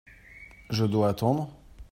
[0.71, 1.55] Je dois attendre?